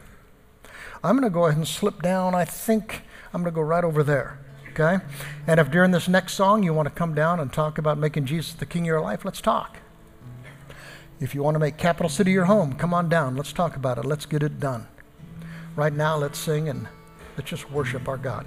[1.04, 2.34] I'm going to go ahead and slip down.
[2.34, 3.02] I think
[3.32, 4.38] I'm going to go right over there.
[4.70, 4.98] Okay?
[5.46, 8.26] And if during this next song you want to come down and talk about making
[8.26, 9.78] Jesus the king of your life, let's talk.
[11.18, 13.36] If you want to make Capital City your home, come on down.
[13.36, 14.04] Let's talk about it.
[14.04, 14.86] Let's get it done.
[15.74, 16.88] Right now, let's sing and
[17.36, 18.46] let's just worship our God.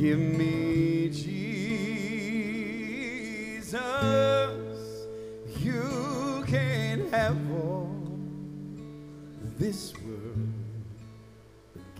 [0.00, 1.28] Give me Jesus.
[5.58, 7.94] You can have all
[9.58, 10.54] this world,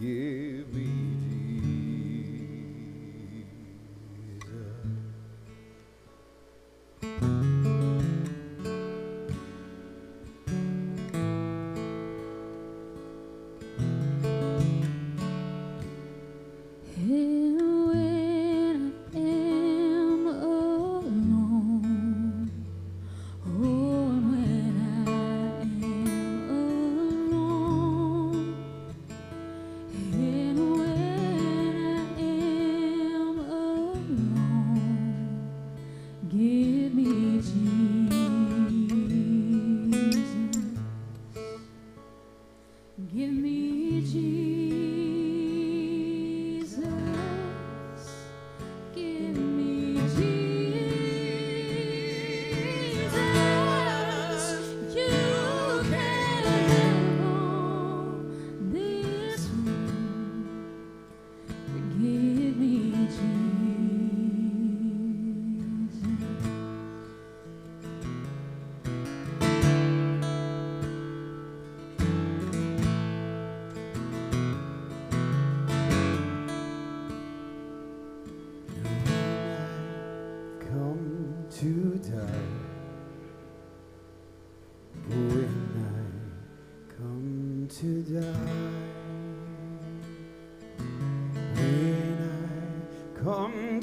[0.01, 1.10] give me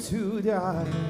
[0.08, 1.07] to die.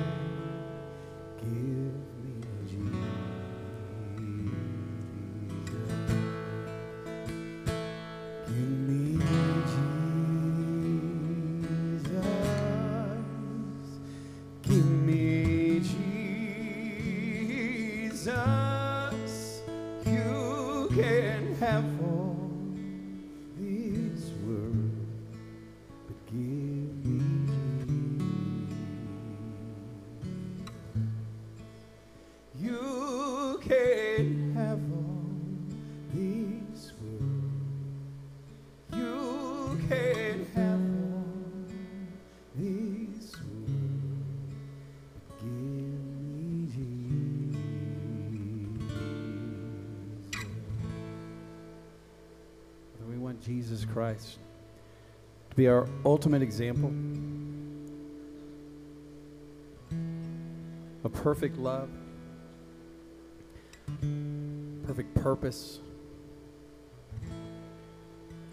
[53.98, 54.38] Christ.
[55.50, 56.92] To be our ultimate example.
[61.02, 61.88] Of perfect love,
[64.86, 65.80] perfect purpose.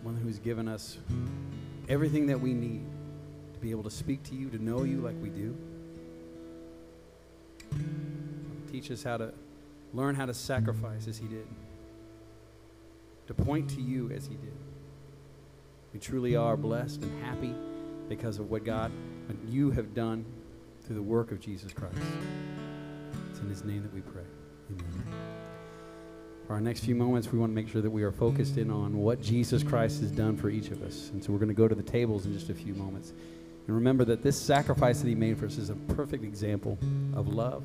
[0.02, 0.98] One who's given us
[1.90, 2.84] everything that we need
[3.54, 5.56] to be able to speak to you, to know you like we do.
[8.72, 9.32] Teach us how to
[9.94, 11.46] learn how to sacrifice as he did,
[13.28, 14.55] to point to you as he did.
[15.96, 17.56] We truly are blessed and happy
[18.10, 18.92] because of what God,
[19.30, 20.26] and you have done
[20.82, 21.96] through the work of Jesus Christ.
[23.32, 24.26] It's in his name that we pray.
[24.72, 25.06] Amen.
[26.46, 28.72] For our next few moments, we want to make sure that we are focused in
[28.72, 31.12] on what Jesus Christ has done for each of us.
[31.12, 33.14] And so we're going to go to the tables in just a few moments.
[33.66, 36.78] And remember that this sacrifice that he made for us is a perfect example
[37.14, 37.64] of love.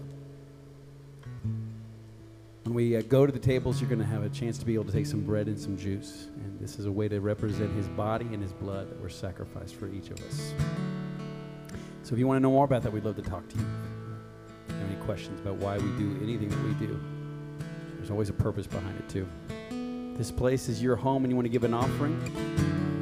[2.71, 4.75] When we uh, go to the tables, you're going to have a chance to be
[4.75, 6.29] able to take some bread and some juice.
[6.37, 9.75] And this is a way to represent his body and his blood that were sacrificed
[9.75, 10.55] for each of us.
[12.05, 13.67] So if you want to know more about that, we'd love to talk to you.
[14.69, 17.01] If you have any questions about why we do anything that we do,
[17.97, 19.27] there's always a purpose behind it, too.
[20.17, 22.23] This place is your home and you want to give an offering.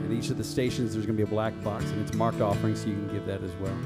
[0.07, 2.41] At each of the stations, there's going to be a black box and it's marked
[2.41, 3.77] offering, so you can give that as well.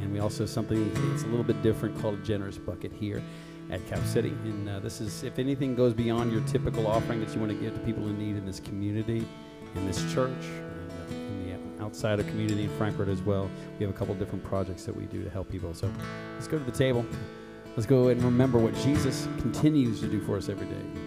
[0.00, 3.20] And we also have something that's a little bit different called a generous bucket here
[3.70, 4.30] at Cap City.
[4.44, 7.58] And uh, this is, if anything goes beyond your typical offering that you want to
[7.58, 9.26] give to people in need in this community,
[9.74, 13.86] in this church, and uh, in the outside of community in Frankfort as well, we
[13.86, 15.72] have a couple different projects that we do to help people.
[15.74, 15.90] So
[16.34, 17.06] let's go to the table.
[17.76, 20.99] Let's go and remember what Jesus continues to do for us every day.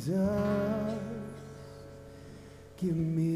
[0.00, 0.98] Jesus.
[2.78, 3.29] Give me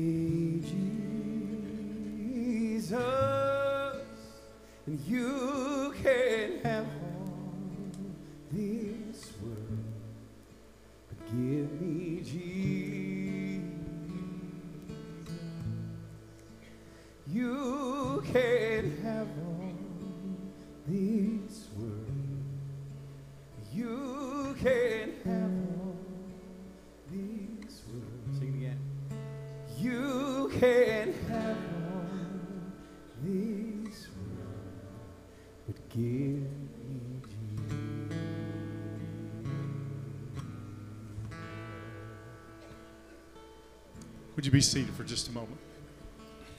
[44.44, 45.56] Would you be seated for just a moment?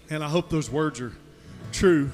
[0.09, 1.11] And I hope those words are
[1.71, 2.09] true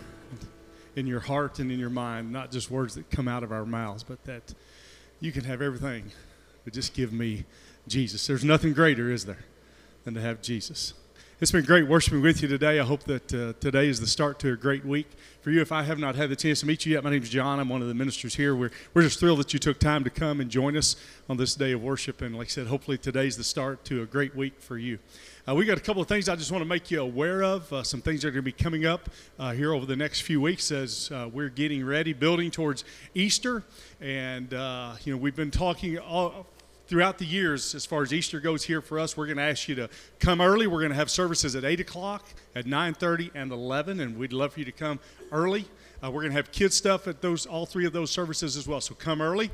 [0.97, 3.65] in your heart and in your mind, not just words that come out of our
[3.65, 4.53] mouths, but that
[5.21, 6.11] you can have everything,
[6.65, 7.45] but just give me
[7.87, 8.27] Jesus.
[8.27, 9.45] There's nothing greater, is there,
[10.03, 10.93] than to have Jesus.
[11.41, 12.79] It's been great worshiping with you today.
[12.79, 15.07] I hope that uh, today is the start to a great week
[15.41, 15.59] for you.
[15.59, 17.59] If I have not had the chance to meet you yet, my name is John.
[17.59, 18.55] I'm one of the ministers here.
[18.55, 20.95] We're, we're just thrilled that you took time to come and join us
[21.27, 22.21] on this day of worship.
[22.21, 24.99] And like I said, hopefully today's the start to a great week for you.
[25.47, 27.73] Uh, we got a couple of things I just want to make you aware of.
[27.73, 30.21] Uh, some things that are going to be coming up uh, here over the next
[30.21, 32.83] few weeks as uh, we're getting ready, building towards
[33.15, 33.63] Easter.
[33.99, 36.45] And, uh, you know, we've been talking all,
[36.91, 39.15] throughout the years as far as Easter goes here for us.
[39.15, 39.89] We're going to ask you to
[40.19, 40.67] come early.
[40.67, 44.51] We're going to have services at 8 o'clock, at 9.30, and 11, and we'd love
[44.51, 44.99] for you to come
[45.31, 45.63] early.
[46.03, 48.67] Uh, we're going to have kids stuff at those all three of those services as
[48.67, 48.81] well.
[48.81, 49.51] So come early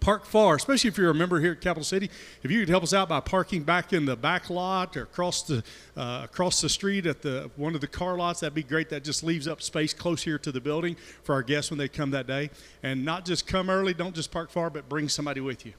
[0.00, 2.10] park far, especially if you're a member here at Capital City.
[2.42, 5.42] If you could help us out by parking back in the back lot or across
[5.42, 5.62] the
[5.96, 8.88] uh, across the street at the one of the car lots, that'd be great.
[8.88, 11.88] That just leaves up space close here to the building for our guests when they
[11.88, 12.50] come that day.
[12.82, 15.74] And not just come early, don't just park far, but bring somebody with you.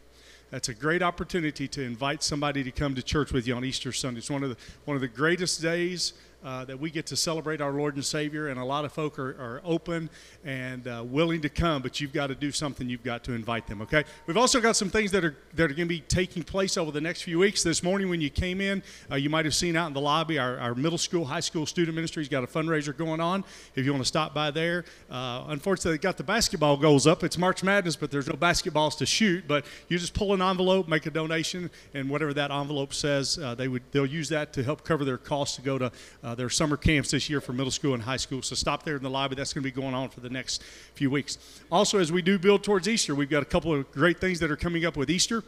[0.55, 3.91] That's a great opportunity to invite somebody to come to church with you on Easter
[3.91, 4.19] Sunday.
[4.19, 6.13] It's one of the one of the greatest days
[6.45, 9.17] uh, that we get to celebrate our Lord and Savior, and a lot of folk
[9.17, 10.11] are, are open
[10.43, 12.87] and uh, willing to come, but you've got to do something.
[12.87, 13.81] You've got to invite them.
[13.81, 14.03] Okay.
[14.27, 16.91] We've also got some things that are that are going to be taking place over
[16.91, 17.63] the next few weeks.
[17.63, 20.37] This morning, when you came in, uh, you might have seen out in the lobby
[20.37, 23.43] our, our middle school, high school student ministry's got a fundraiser going on.
[23.73, 27.23] If you want to stop by there, uh, unfortunately, they got the basketball goals up.
[27.23, 29.47] It's March Madness, but there's no basketballs to shoot.
[29.47, 33.55] But you just pull an envelope, make a donation, and whatever that envelope says, uh,
[33.55, 35.91] they would they'll use that to help cover their costs to go to
[36.35, 38.41] uh, their summer camps this year for middle school and high school.
[38.41, 39.35] So stop there in the lobby.
[39.35, 40.63] That's going to be going on for the next
[40.93, 41.37] few weeks.
[41.71, 44.51] Also, as we do build towards Easter, we've got a couple of great things that
[44.51, 45.43] are coming up with Easter.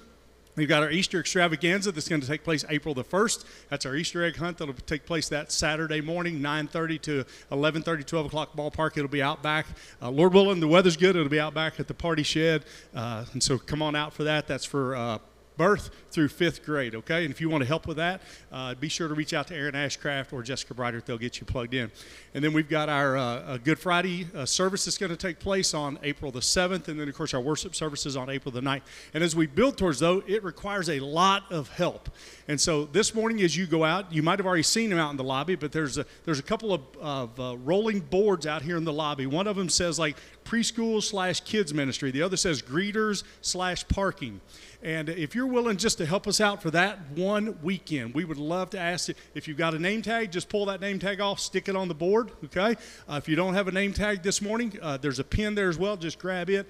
[0.55, 3.45] We've got our Easter extravaganza that's going to take place April the 1st.
[3.69, 8.25] That's our Easter egg hunt that'll take place that Saturday morning, 9.30 to 11.30, 12
[8.25, 8.97] o'clock ballpark.
[8.97, 9.67] It'll be out back.
[10.01, 11.15] Uh, Lord willing, the weather's good.
[11.15, 12.65] It'll be out back at the party shed.
[12.95, 14.47] Uh, and so come on out for that.
[14.47, 15.19] That's for uh,
[15.57, 17.23] birth through fifth grade, okay?
[17.25, 19.55] And if you want to help with that, uh, be sure to reach out to
[19.55, 21.05] Aaron Ashcraft or Jessica Breitert.
[21.05, 21.91] They'll get you plugged in.
[22.33, 25.73] And then we've got our uh, Good Friday uh, service that's going to take place
[25.73, 28.81] on April the 7th, and then, of course, our worship services on April the 9th.
[29.13, 32.09] And as we build towards those, it requires a lot of help.
[32.47, 35.11] And so this morning, as you go out, you might have already seen them out
[35.11, 38.61] in the lobby, but there's a, there's a couple of, of uh, rolling boards out
[38.61, 39.25] here in the lobby.
[39.25, 44.39] One of them says, like, preschool slash kids ministry, the other says greeters slash parking.
[44.83, 48.37] And if you're willing just to help us out for that one weekend, we would
[48.37, 51.19] love to ask you if you've got a name tag, just pull that name tag
[51.19, 52.75] off, stick it on the board, okay?
[53.09, 55.69] Uh, if you don't have a name tag this morning, uh, there's a pin there
[55.69, 55.97] as well.
[55.97, 56.67] Just grab it,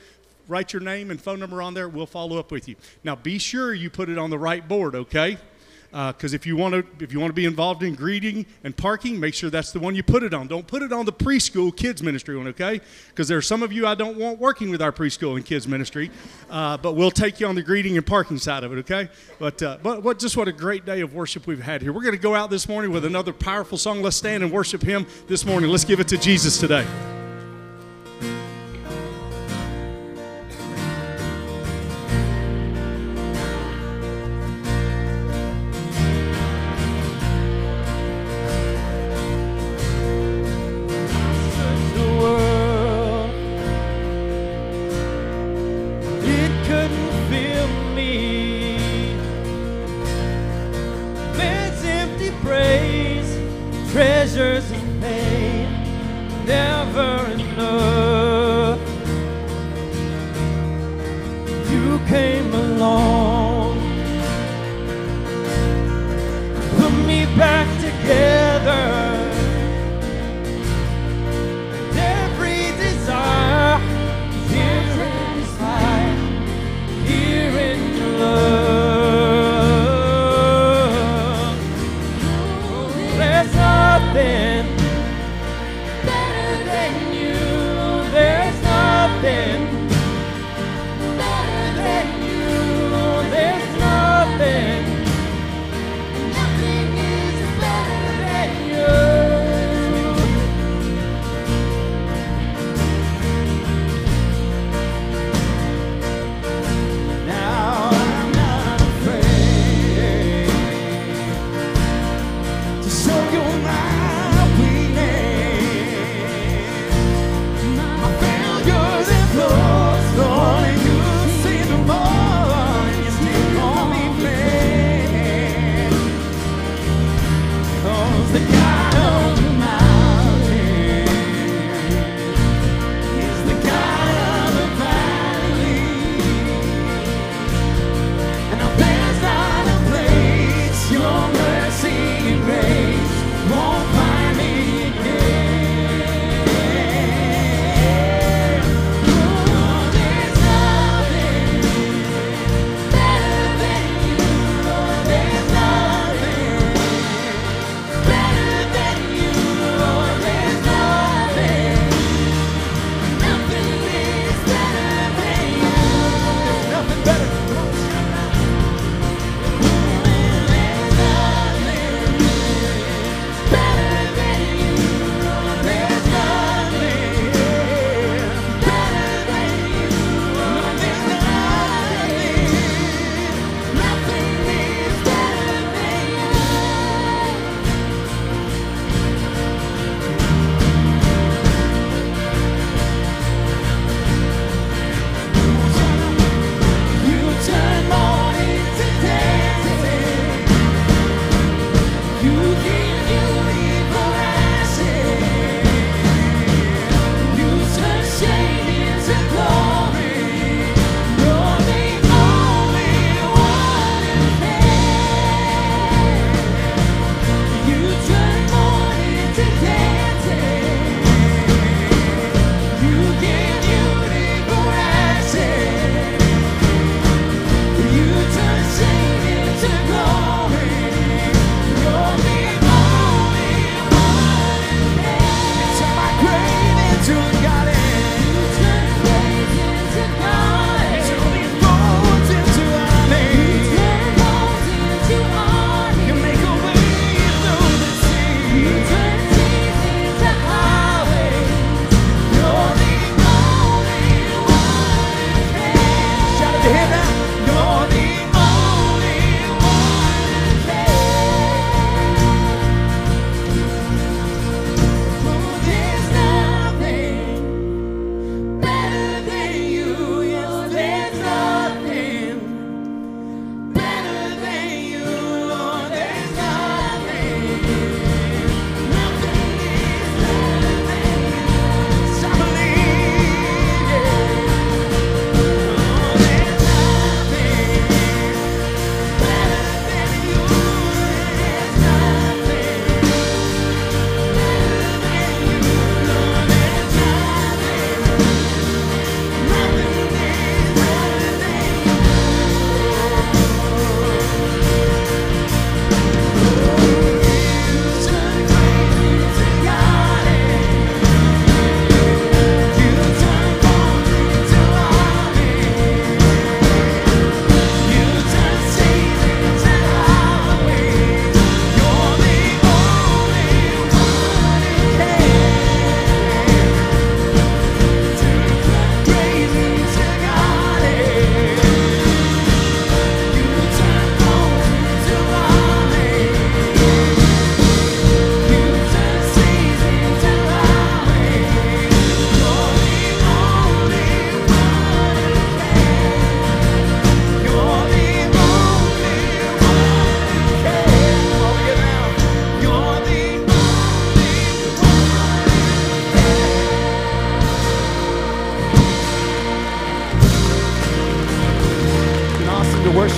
[0.47, 1.89] write your name and phone number on there.
[1.89, 2.75] We'll follow up with you.
[3.03, 5.37] Now, be sure you put it on the right board, okay?
[5.91, 8.75] Because uh, if you want to if you want to be involved in greeting and
[8.75, 10.47] parking make sure that's the one you put it on.
[10.47, 12.81] Don't put it on the preschool kids ministry one okay?
[13.09, 15.67] Because there are some of you i don't want working with our preschool and kids
[15.67, 16.11] ministry
[16.49, 19.09] uh, but we'll take you on the greeting and parking side of it okay?
[19.39, 21.93] But uh, but what just what a great day of worship we've had here.
[21.93, 24.01] We're going to go out this morning with another powerful song.
[24.01, 25.69] Let's stand and worship him this morning.
[25.69, 26.85] Let's give it to jesus today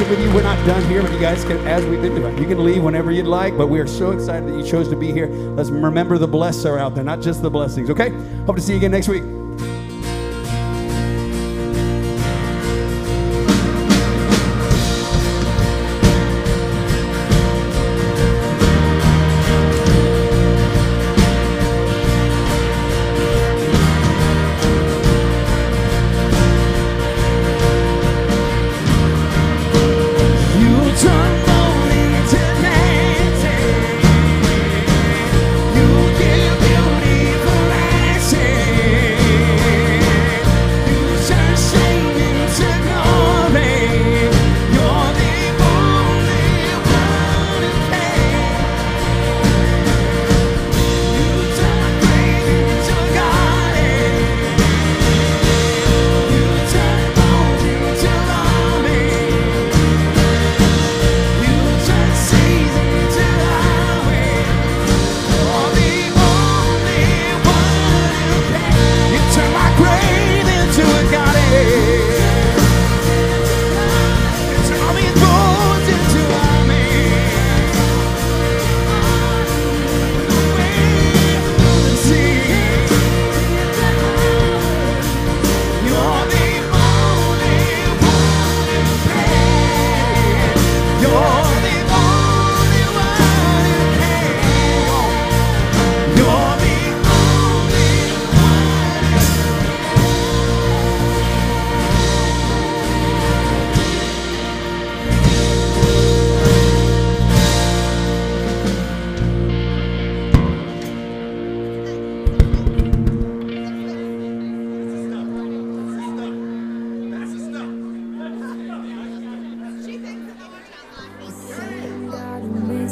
[0.09, 0.33] with you.
[0.33, 2.83] We're not done here, but you guys can, as we've been doing, you can leave
[2.83, 3.57] whenever you'd like.
[3.57, 5.27] But we are so excited that you chose to be here.
[5.27, 7.89] Let's remember the blessed are out there, not just the blessings.
[7.89, 8.09] Okay?
[8.45, 9.23] Hope to see you again next week.